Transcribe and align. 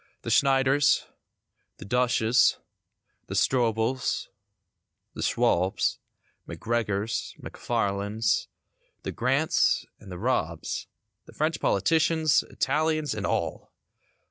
The 0.23 0.31
Schneiders; 0.31 1.05
the 1.77 1.85
Dusches; 1.85 2.57
the 3.27 3.35
Stroebels; 3.35 4.29
the 5.13 5.21
Schwalbs; 5.21 5.99
McGregors; 6.47 7.37
McFarlands; 7.39 8.47
the 9.03 9.11
Grants 9.11 9.85
and 9.99 10.11
the 10.11 10.17
Robbs 10.17 10.87
The 11.27 11.33
French 11.33 11.59
politicians; 11.59 12.41
Italians 12.49 13.13
and 13.13 13.27
all. 13.27 13.71